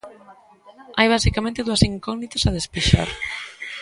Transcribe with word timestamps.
Hai 0.97 1.07
basicamente 1.15 1.65
dúas 1.67 1.85
incógnitas 1.91 2.43
a 2.45 2.55
despexar. 2.57 3.09